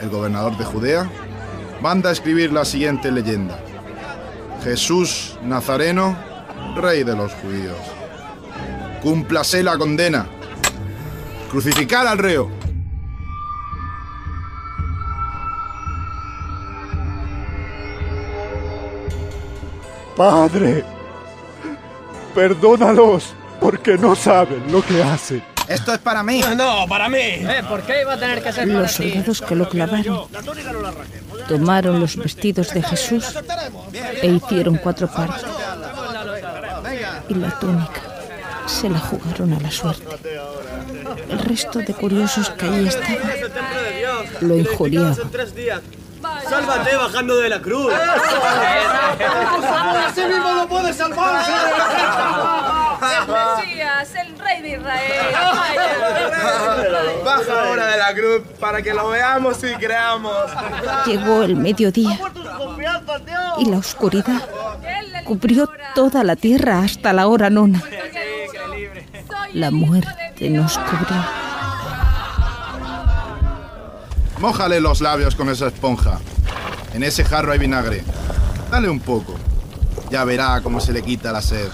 el 0.00 0.08
gobernador 0.08 0.56
de 0.56 0.64
Judea, 0.64 1.10
manda 1.80 2.10
a 2.10 2.12
escribir 2.12 2.52
la 2.52 2.64
siguiente 2.64 3.10
leyenda. 3.12 3.58
Jesús 4.64 5.38
Nazareno, 5.42 6.16
rey 6.74 7.04
de 7.04 7.14
los 7.14 7.32
judíos. 7.34 7.95
Cúmplase 9.06 9.62
la 9.62 9.78
condena. 9.78 10.26
Crucificar 11.48 12.08
al 12.08 12.18
reo. 12.18 12.50
Padre, 20.16 20.84
perdónalos 22.34 23.32
porque 23.60 23.96
no 23.96 24.16
saben 24.16 24.72
lo 24.72 24.84
que 24.84 25.00
hacen. 25.00 25.44
Esto 25.68 25.92
es 25.94 25.98
para 26.00 26.24
mí. 26.24 26.40
No, 26.56 26.88
para 26.88 27.08
mí. 27.08 27.18
Eh, 27.20 27.62
¿Por 27.68 27.82
qué 27.82 28.00
iba 28.00 28.14
a 28.14 28.18
tener 28.18 28.42
que 28.42 28.52
ser 28.52 28.66
para 28.66 28.80
Los 28.80 28.96
ti? 28.96 29.12
soldados 29.12 29.40
que 29.40 29.54
lo 29.54 29.68
clavaron 29.68 30.26
tomaron 31.46 32.00
los 32.00 32.16
vestidos 32.16 32.74
de 32.74 32.82
Jesús 32.82 33.24
e 34.20 34.26
hicieron 34.26 34.78
cuatro 34.78 35.06
partes. 35.06 35.44
Y 37.28 37.34
la 37.34 37.56
túnica 37.60 38.05
se 38.66 38.88
la 38.88 38.98
jugaron 38.98 39.52
a 39.52 39.60
la 39.60 39.70
suerte. 39.70 40.04
El 41.28 41.38
resto 41.38 41.78
de 41.78 41.94
curiosos 41.94 42.50
que 42.50 42.66
ahí 42.66 42.88
estaban 42.88 43.18
lo 44.40 44.56
injuriaban. 44.56 45.16
¡Sálvate 46.48 46.96
bajando 46.96 47.36
de 47.36 47.48
la 47.48 47.60
cruz! 47.60 47.92
¡Así 50.06 50.22
mismo 50.22 50.54
no 50.54 50.68
puede 50.68 50.92
salvarse! 50.92 51.52
¡El 53.02 53.66
Mesías, 53.66 54.14
el 54.14 54.38
rey 54.38 54.62
de 54.62 54.70
Israel! 54.70 55.34
Baja 57.24 57.68
ahora 57.68 57.86
de 57.86 57.98
la 57.98 58.14
cruz 58.14 58.42
para 58.58 58.82
que 58.82 58.94
lo 58.94 59.08
veamos 59.10 59.62
y 59.62 59.74
creamos. 59.74 60.50
Llegó 61.06 61.42
el 61.42 61.56
mediodía 61.56 62.18
y 63.58 63.66
la 63.70 63.78
oscuridad 63.78 64.42
cubrió 65.24 65.68
toda 65.94 66.24
la 66.24 66.36
tierra 66.36 66.80
hasta 66.80 67.12
la 67.12 67.26
hora 67.26 67.50
nona. 67.50 67.82
La 69.52 69.70
muerte 69.70 70.50
nos 70.50 70.76
cubrió. 70.78 71.24
Mójale 74.38 74.80
los 74.80 75.00
labios 75.00 75.34
con 75.34 75.48
esa 75.48 75.68
esponja. 75.68 76.18
En 76.92 77.02
ese 77.02 77.24
jarro 77.24 77.52
hay 77.52 77.58
vinagre. 77.58 78.04
Dale 78.70 78.88
un 78.88 79.00
poco. 79.00 79.34
Ya 80.10 80.24
verá 80.24 80.60
cómo 80.62 80.78
se 80.80 80.92
le 80.92 81.02
quita 81.02 81.32
la 81.32 81.40
sed. 81.40 81.68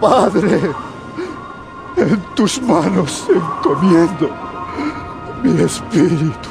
Padre, 0.00 0.60
en 1.96 2.20
tus 2.34 2.62
manos 2.62 3.24
encomiendo 3.28 4.47
mi 5.42 5.62
espíritu. 5.62 6.50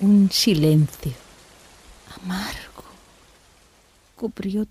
Un 0.00 0.30
silencio 0.30 1.12
amargo 2.22 2.84
cubrió 4.16 4.66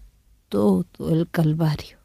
todo 0.50 1.12
el 1.12 1.30
Calvario. 1.30 1.98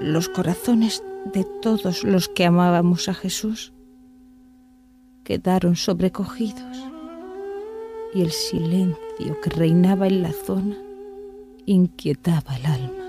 Los 0.00 0.28
corazones 0.28 1.02
de 1.34 1.44
todos 1.60 2.04
los 2.04 2.28
que 2.28 2.46
amábamos 2.46 3.08
a 3.08 3.14
Jesús 3.14 3.72
quedaron 5.30 5.76
sobrecogidos 5.76 6.76
y 8.12 8.22
el 8.22 8.32
silencio 8.32 9.40
que 9.40 9.50
reinaba 9.50 10.08
en 10.08 10.22
la 10.22 10.32
zona 10.32 10.76
inquietaba 11.66 12.56
el 12.56 12.66
alma. 12.66 13.04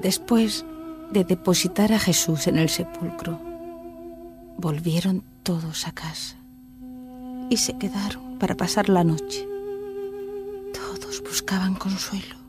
Después 0.00 0.64
de 1.10 1.24
depositar 1.24 1.92
a 1.92 1.98
Jesús 1.98 2.46
en 2.46 2.58
el 2.58 2.68
sepulcro, 2.68 3.40
volvieron 4.56 5.24
todos 5.42 5.88
a 5.88 5.90
casa 5.90 6.36
y 7.50 7.56
se 7.56 7.76
quedaron 7.76 8.38
para 8.38 8.56
pasar 8.56 8.88
la 8.88 9.02
noche. 9.02 9.44
Todos 10.72 11.24
buscaban 11.24 11.74
consuelo. 11.74 12.41